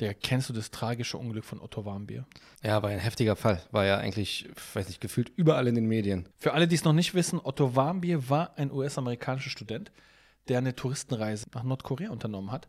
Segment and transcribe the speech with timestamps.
[0.00, 2.26] Der kennst du das tragische Unglück von Otto Warmbier?
[2.62, 3.62] Ja, war ein heftiger Fall.
[3.70, 6.28] War ja eigentlich, weiß nicht, gefühlt überall in den Medien.
[6.36, 9.90] Für alle, die es noch nicht wissen, Otto Warmbier war ein US-amerikanischer Student,
[10.48, 12.68] der eine Touristenreise nach Nordkorea unternommen hat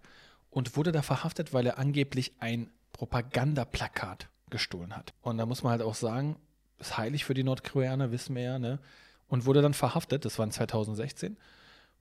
[0.49, 5.14] und wurde da verhaftet, weil er angeblich ein Propagandaplakat gestohlen hat.
[5.21, 6.38] Und da muss man halt auch sagen,
[6.80, 8.80] ist heilig für die Nordkoreaner, wissen wir ja, ne?
[9.28, 11.38] Und wurde dann verhaftet, das war in 2016,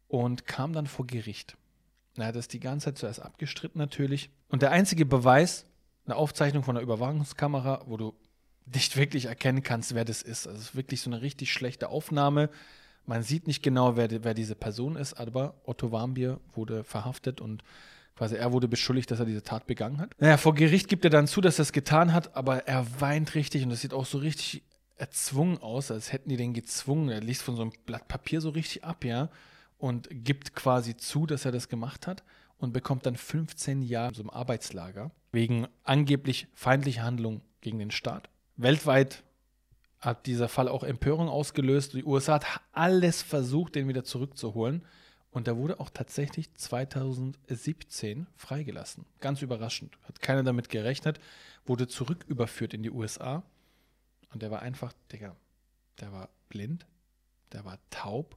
[0.06, 1.56] und kam dann vor Gericht.
[2.22, 4.30] Er hat das die ganze Zeit zuerst abgestritten natürlich.
[4.48, 5.66] Und der einzige Beweis,
[6.06, 8.14] eine Aufzeichnung von einer Überwachungskamera, wo du
[8.72, 10.46] nicht wirklich erkennen kannst, wer das ist.
[10.46, 12.50] Also es ist wirklich so eine richtig schlechte Aufnahme.
[13.04, 17.62] Man sieht nicht genau, wer, wer diese Person ist, aber Otto Warmbier wurde verhaftet und
[18.16, 20.10] quasi er wurde beschuldigt, dass er diese Tat begangen hat.
[20.18, 23.34] Naja, vor Gericht gibt er dann zu, dass er es getan hat, aber er weint
[23.34, 24.62] richtig und das sieht auch so richtig
[24.96, 27.10] erzwungen aus, als hätten die den gezwungen.
[27.10, 29.28] Er liest von so einem Blatt Papier so richtig ab, ja
[29.78, 32.24] und gibt quasi zu, dass er das gemacht hat
[32.58, 37.90] und bekommt dann 15 Jahre in so einem Arbeitslager wegen angeblich feindlicher Handlung gegen den
[37.90, 38.30] Staat.
[38.56, 39.22] Weltweit
[39.98, 41.94] hat dieser Fall auch Empörung ausgelöst.
[41.94, 44.84] Die USA hat alles versucht, den wieder zurückzuholen.
[45.30, 49.04] Und er wurde auch tatsächlich 2017 freigelassen.
[49.20, 49.98] Ganz überraschend.
[50.04, 51.20] Hat keiner damit gerechnet.
[51.66, 53.42] Wurde zurücküberführt in die USA.
[54.32, 55.36] Und der war einfach, Digga,
[56.00, 56.86] der war blind,
[57.52, 58.36] der war taub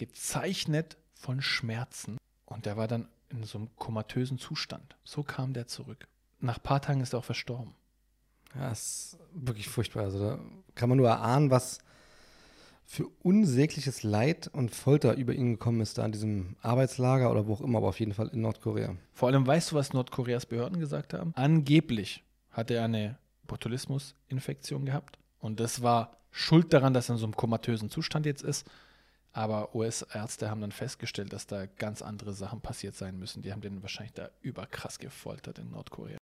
[0.00, 2.16] gezeichnet von Schmerzen.
[2.46, 4.96] Und der war dann in so einem komatösen Zustand.
[5.04, 6.08] So kam der zurück.
[6.40, 7.74] Nach ein paar Tagen ist er auch verstorben.
[8.54, 10.04] Ja, ist wirklich furchtbar.
[10.04, 10.40] Also da
[10.74, 11.78] kann man nur erahnen, was
[12.86, 17.52] für unsägliches Leid und Folter über ihn gekommen ist, da in diesem Arbeitslager oder wo
[17.52, 18.96] auch immer, aber auf jeden Fall in Nordkorea.
[19.12, 21.32] Vor allem weißt du, was Nordkoreas Behörden gesagt haben?
[21.36, 25.18] Angeblich hatte er eine Botulismus-Infektion gehabt.
[25.38, 28.66] Und das war schuld daran, dass er in so einem komatösen Zustand jetzt ist.
[29.32, 33.42] Aber US-Ärzte haben dann festgestellt, dass da ganz andere Sachen passiert sein müssen.
[33.42, 36.19] Die haben den wahrscheinlich da überkrass gefoltert in Nordkorea.